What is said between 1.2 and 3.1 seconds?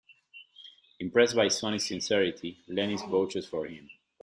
by Sonny's sincerity, Lenny